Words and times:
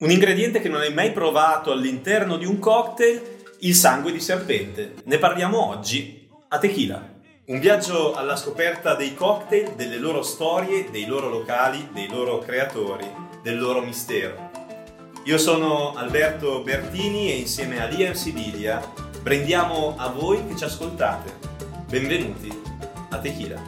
Un 0.00 0.12
ingrediente 0.12 0.60
che 0.60 0.68
non 0.68 0.80
hai 0.80 0.94
mai 0.94 1.10
provato 1.10 1.72
all'interno 1.72 2.36
di 2.36 2.46
un 2.46 2.60
cocktail, 2.60 3.20
il 3.62 3.74
sangue 3.74 4.12
di 4.12 4.20
serpente. 4.20 4.94
Ne 5.06 5.18
parliamo 5.18 5.70
oggi 5.70 6.28
a 6.50 6.58
Tequila. 6.58 7.16
Un 7.46 7.58
viaggio 7.58 8.14
alla 8.14 8.36
scoperta 8.36 8.94
dei 8.94 9.16
cocktail, 9.16 9.72
delle 9.74 9.96
loro 9.96 10.22
storie, 10.22 10.88
dei 10.92 11.04
loro 11.04 11.28
locali, 11.28 11.88
dei 11.92 12.06
loro 12.06 12.38
creatori, 12.38 13.10
del 13.42 13.58
loro 13.58 13.80
mistero. 13.80 14.52
Io 15.24 15.36
sono 15.36 15.94
Alberto 15.96 16.62
Bertini 16.62 17.32
e 17.32 17.38
insieme 17.38 17.82
a 17.82 17.86
Liam 17.86 18.12
Sibilia 18.12 18.80
brindiamo 19.20 19.96
a 19.98 20.10
voi 20.10 20.46
che 20.46 20.54
ci 20.54 20.62
ascoltate. 20.62 21.38
Benvenuti 21.88 22.56
a 23.10 23.18
Tequila. 23.18 23.60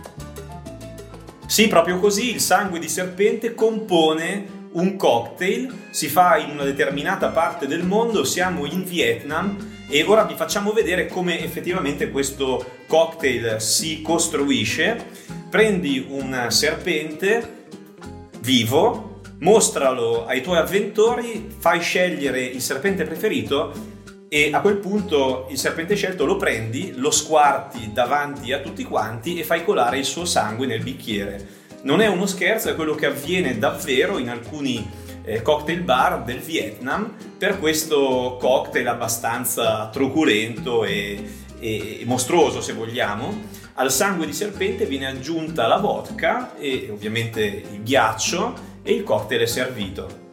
Sì, 1.45 1.67
proprio 1.67 1.99
così, 1.99 2.33
il 2.33 2.41
sangue 2.41 2.79
di 2.79 2.89
serpente 2.89 3.53
compone 3.53 4.59
un 4.73 4.97
cocktail, 4.97 5.89
si 5.91 6.09
fa 6.09 6.37
in 6.37 6.51
una 6.51 6.65
determinata 6.65 7.29
parte 7.29 7.67
del 7.67 7.85
mondo, 7.85 8.25
siamo 8.25 8.67
in 8.67 8.85
Vietnam 8.85 9.57
e 9.89 10.05
ora 10.05 10.25
vi 10.25 10.35
facciamo 10.35 10.73
vedere 10.73 11.07
come 11.07 11.43
effettivamente 11.43 12.11
questo 12.11 12.65
cocktail 12.87 13.61
si 13.61 14.03
costruisce. 14.03 15.29
Prendi 15.49 16.07
un 16.09 16.47
serpente 16.49 17.67
vivo, 18.41 19.21
mostralo 19.39 20.27
ai 20.27 20.43
tuoi 20.43 20.59
avventori, 20.59 21.53
fai 21.59 21.81
scegliere 21.81 22.45
il 22.45 22.61
serpente 22.61 23.05
preferito 23.05 23.73
e 24.29 24.51
a 24.53 24.61
quel 24.61 24.77
punto 24.77 25.49
il 25.51 25.59
serpente 25.59 25.97
scelto 25.97 26.25
lo 26.25 26.37
prendi, 26.37 26.93
lo 26.95 27.11
squarti 27.11 27.91
davanti 27.93 28.53
a 28.53 28.61
tutti 28.61 28.85
quanti 28.85 29.41
e 29.41 29.43
fai 29.43 29.65
colare 29.65 29.99
il 29.99 30.05
suo 30.05 30.25
sangue 30.25 30.69
nel 30.69 30.85
bicchiere 30.85 31.59
non 31.83 32.01
è 32.01 32.07
uno 32.07 32.27
scherzo, 32.27 32.69
è 32.69 32.75
quello 32.75 32.95
che 32.95 33.07
avviene 33.07 33.59
davvero 33.59 34.19
in 34.19 34.29
alcuni 34.29 34.89
eh, 35.23 35.43
cocktail 35.43 35.83
bar 35.83 36.25
del 36.25 36.39
Vietnam 36.39 37.15
per 37.39 37.59
questo 37.59 38.37
cocktail 38.41 38.87
abbastanza 38.89 39.89
truculento 39.93 40.85
e, 40.85 41.23
e 41.59 42.03
mostruoso 42.05 42.61
se 42.61 42.73
vogliamo. 42.73 43.59
Al 43.75 43.91
sangue 43.91 44.27
di 44.27 44.33
serpente 44.33 44.85
viene 44.85 45.07
aggiunta 45.07 45.67
la 45.67 45.79
vodka 45.79 46.57
e 46.57 46.89
ovviamente 46.91 47.43
il 47.43 47.83
ghiaccio 47.83 48.55
e 48.83 48.93
il 48.93 49.05
cocktail 49.05 49.43
è 49.43 49.47
servito. 49.47 50.29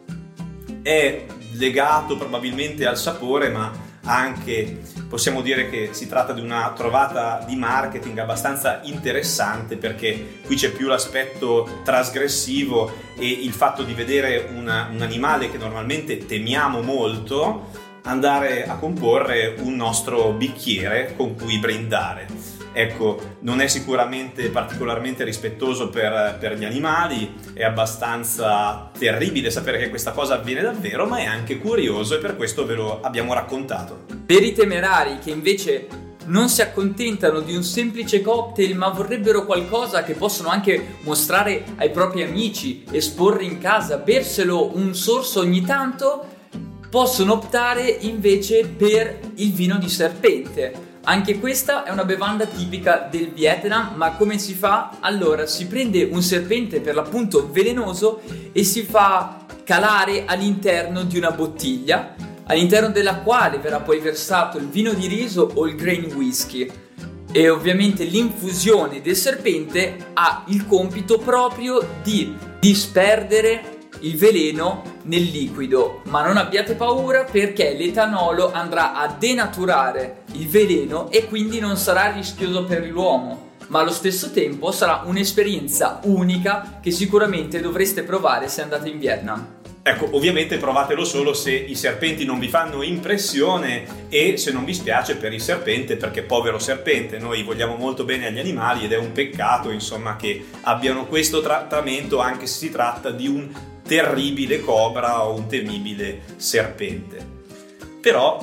È 0.82 1.24
legato 1.52 2.16
probabilmente 2.16 2.86
al 2.86 2.98
sapore 2.98 3.48
ma 3.48 3.72
anche 4.02 4.80
possiamo 5.08 5.42
dire 5.42 5.68
che 5.68 5.90
si 5.92 6.08
tratta 6.08 6.32
di 6.32 6.40
una 6.40 6.72
trovata 6.74 7.44
di 7.46 7.56
marketing 7.56 8.18
abbastanza 8.18 8.80
interessante 8.84 9.76
perché 9.76 10.40
qui 10.44 10.56
c'è 10.56 10.70
più 10.70 10.86
l'aspetto 10.86 11.80
trasgressivo 11.84 12.92
e 13.16 13.26
il 13.28 13.52
fatto 13.52 13.82
di 13.82 13.94
vedere 13.94 14.48
una, 14.54 14.88
un 14.92 15.02
animale 15.02 15.50
che 15.50 15.58
normalmente 15.58 16.24
temiamo 16.24 16.82
molto 16.82 17.70
andare 18.02 18.66
a 18.66 18.76
comporre 18.76 19.56
un 19.58 19.74
nostro 19.74 20.30
bicchiere 20.32 21.14
con 21.16 21.34
cui 21.34 21.58
brindare 21.58 22.57
ecco, 22.72 23.36
non 23.40 23.60
è 23.60 23.66
sicuramente 23.66 24.48
particolarmente 24.48 25.24
rispettoso 25.24 25.88
per, 25.88 26.36
per, 26.38 26.56
gli 26.56 26.64
animali, 26.64 27.34
è 27.52 27.64
abbastanza 27.64 28.90
terribile 28.96 29.50
sapere 29.50 29.78
che 29.78 29.88
questa 29.88 30.12
cosa 30.12 30.34
avviene 30.34 30.62
davvero, 30.62 31.06
ma 31.06 31.18
è 31.18 31.24
anche 31.24 31.58
curioso 31.58 32.16
e 32.16 32.18
per 32.18 32.36
questo 32.36 32.66
ve 32.66 32.74
lo 32.74 33.00
abbiamo 33.00 33.34
raccontato. 33.34 34.04
Per 34.24 34.42
i 34.42 34.52
temerari 34.52 35.18
che 35.18 35.30
invece 35.30 36.06
non 36.28 36.48
si 36.48 36.60
accontentano 36.60 37.40
di 37.40 37.54
un 37.54 37.62
semplice 37.62 38.20
cocktail 38.20 38.76
ma 38.76 38.88
vorrebbero 38.88 39.44
qualcosa 39.44 40.02
che 40.02 40.12
possono 40.12 40.48
anche 40.48 40.98
mostrare 41.02 41.64
ai 41.76 41.90
propri 41.90 42.22
amici, 42.22 42.84
esporre 42.90 43.44
in 43.44 43.58
casa, 43.58 43.96
berselo 43.98 44.76
un 44.76 44.94
sorso 44.94 45.40
ogni 45.40 45.62
tanto, 45.62 46.36
possono 46.90 47.34
optare 47.34 47.88
invece 47.88 48.66
per 48.66 49.18
il 49.36 49.52
vino 49.52 49.78
di 49.78 49.88
serpente 49.88 50.88
anche 51.08 51.38
questa 51.38 51.84
è 51.84 51.90
una 51.90 52.04
bevanda 52.04 52.44
tipica 52.44 53.08
del 53.10 53.30
Vietnam, 53.30 53.94
ma 53.96 54.12
come 54.12 54.38
si 54.38 54.52
fa? 54.52 54.98
Allora 55.00 55.46
si 55.46 55.66
prende 55.66 56.04
un 56.04 56.20
serpente 56.20 56.82
per 56.82 56.94
l'appunto 56.94 57.48
velenoso 57.50 58.20
e 58.52 58.62
si 58.62 58.82
fa 58.82 59.46
calare 59.64 60.26
all'interno 60.26 61.04
di 61.04 61.16
una 61.16 61.30
bottiglia, 61.30 62.14
all'interno 62.44 62.90
della 62.90 63.20
quale 63.20 63.56
verrà 63.56 63.80
poi 63.80 64.00
versato 64.00 64.58
il 64.58 64.68
vino 64.68 64.92
di 64.92 65.06
riso 65.06 65.50
o 65.54 65.66
il 65.66 65.76
grain 65.76 66.12
whisky. 66.14 66.70
E 67.32 67.48
ovviamente 67.48 68.04
l'infusione 68.04 69.00
del 69.00 69.16
serpente 69.16 70.10
ha 70.12 70.44
il 70.48 70.66
compito 70.66 71.16
proprio 71.16 71.86
di 72.02 72.36
disperdere 72.60 73.77
il 74.00 74.16
veleno 74.16 75.00
nel 75.04 75.22
liquido, 75.22 76.02
ma 76.04 76.26
non 76.26 76.36
abbiate 76.36 76.74
paura 76.74 77.24
perché 77.24 77.74
l'etanolo 77.74 78.52
andrà 78.52 78.94
a 78.94 79.08
denaturare 79.08 80.22
il 80.32 80.48
veleno 80.48 81.10
e 81.10 81.26
quindi 81.26 81.60
non 81.60 81.76
sarà 81.76 82.10
rischioso 82.10 82.64
per 82.64 82.86
l'uomo, 82.86 83.50
ma 83.68 83.80
allo 83.80 83.90
stesso 83.90 84.30
tempo 84.30 84.70
sarà 84.70 85.02
un'esperienza 85.04 86.00
unica 86.04 86.78
che 86.82 86.90
sicuramente 86.90 87.60
dovreste 87.60 88.02
provare 88.02 88.48
se 88.48 88.62
andate 88.62 88.88
in 88.88 88.98
Vietnam. 88.98 89.56
Ecco, 89.88 90.08
ovviamente 90.12 90.58
provatelo 90.58 91.02
solo 91.02 91.32
se 91.32 91.50
i 91.52 91.74
serpenti 91.74 92.26
non 92.26 92.38
vi 92.38 92.48
fanno 92.48 92.82
impressione 92.82 94.06
e 94.10 94.36
se 94.36 94.52
non 94.52 94.66
vi 94.66 94.74
spiace 94.74 95.16
per 95.16 95.32
il 95.32 95.40
serpente, 95.40 95.96
perché 95.96 96.22
povero 96.24 96.58
serpente, 96.58 97.16
noi 97.16 97.42
vogliamo 97.42 97.74
molto 97.76 98.04
bene 98.04 98.26
agli 98.26 98.38
animali 98.38 98.84
ed 98.84 98.92
è 98.92 98.98
un 98.98 99.12
peccato, 99.12 99.70
insomma, 99.70 100.16
che 100.16 100.44
abbiano 100.62 101.06
questo 101.06 101.40
trattamento 101.40 102.18
anche 102.18 102.46
se 102.46 102.58
si 102.58 102.70
tratta 102.70 103.10
di 103.10 103.28
un 103.28 103.48
terribile 103.88 104.60
cobra 104.60 105.24
o 105.24 105.34
un 105.34 105.48
temibile 105.48 106.20
serpente. 106.36 107.36
Però 108.02 108.38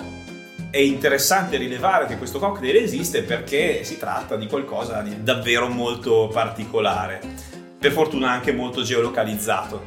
è 0.71 0.79
interessante 0.79 1.57
rilevare 1.57 2.07
che 2.07 2.17
questo 2.17 2.39
cocktail 2.39 2.77
esiste 2.77 3.21
perché 3.21 3.83
si 3.83 3.99
tratta 3.99 4.35
di 4.35 4.47
qualcosa 4.47 5.01
di 5.01 5.21
davvero 5.23 5.69
molto 5.69 6.29
particolare, 6.33 7.21
per 7.77 7.91
fortuna 7.91 8.31
anche 8.31 8.51
molto 8.51 8.81
geolocalizzato. 8.81 9.83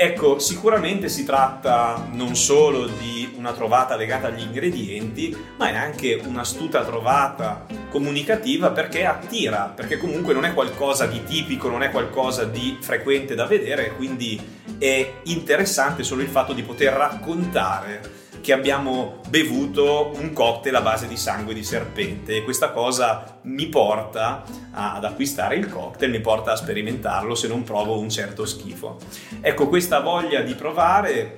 Ecco, 0.00 0.38
sicuramente 0.38 1.08
si 1.08 1.24
tratta 1.24 2.06
non 2.12 2.36
solo 2.36 2.86
di 2.86 3.34
una 3.36 3.52
trovata 3.52 3.96
legata 3.96 4.28
agli 4.28 4.42
ingredienti, 4.42 5.36
ma 5.56 5.70
è 5.70 5.74
anche 5.74 6.20
un'astuta 6.24 6.84
trovata 6.84 7.66
comunicativa 7.90 8.70
perché 8.70 9.04
attira, 9.04 9.72
perché 9.74 9.96
comunque 9.96 10.34
non 10.34 10.44
è 10.44 10.54
qualcosa 10.54 11.06
di 11.06 11.24
tipico, 11.24 11.68
non 11.68 11.82
è 11.82 11.90
qualcosa 11.90 12.44
di 12.44 12.76
frequente 12.80 13.34
da 13.34 13.46
vedere, 13.46 13.90
quindi 13.96 14.40
è 14.78 15.20
interessante 15.24 16.02
solo 16.02 16.22
il 16.22 16.28
fatto 16.28 16.52
di 16.52 16.62
poter 16.62 16.92
raccontare 16.92 18.16
che 18.40 18.52
abbiamo 18.52 19.20
bevuto 19.28 20.12
un 20.14 20.32
cocktail 20.32 20.76
a 20.76 20.80
base 20.80 21.08
di 21.08 21.16
sangue 21.16 21.52
di 21.54 21.64
serpente 21.64 22.36
e 22.36 22.44
questa 22.44 22.70
cosa 22.70 23.40
mi 23.42 23.66
porta 23.66 24.44
ad 24.70 25.04
acquistare 25.04 25.56
il 25.56 25.68
cocktail, 25.68 26.10
mi 26.10 26.20
porta 26.20 26.52
a 26.52 26.56
sperimentarlo 26.56 27.34
se 27.34 27.48
non 27.48 27.64
provo 27.64 27.98
un 27.98 28.08
certo 28.08 28.46
schifo. 28.46 28.96
Ecco, 29.40 29.68
questa 29.68 30.00
voglia 30.00 30.40
di 30.40 30.54
provare 30.54 31.36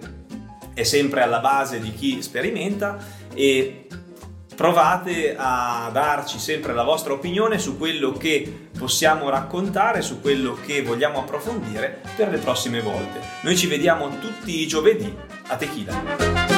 è 0.75 0.83
sempre 0.83 1.23
alla 1.23 1.41
base 1.41 1.81
di 1.81 1.93
chi 1.93 2.23
sperimenta 2.23 2.99
e 3.33 3.87
provate 4.61 5.35
a 5.39 5.89
darci 5.91 6.39
sempre 6.39 6.75
la 6.75 6.83
vostra 6.83 7.15
opinione 7.15 7.59
su 7.59 7.79
quello 7.79 8.13
che 8.13 8.69
possiamo 8.79 9.31
raccontare, 9.31 10.03
su 10.03 10.21
quello 10.21 10.53
che 10.53 10.83
vogliamo 10.83 11.21
approfondire 11.21 12.03
per 12.15 12.29
le 12.29 12.37
prossime 12.37 12.83
volte. 12.83 13.21
Noi 13.41 13.57
ci 13.57 13.67
vediamo 13.69 14.19
tutti 14.19 14.61
i 14.61 14.67
giovedì 14.67 15.17
a 15.47 15.57
Tequila. 15.57 16.50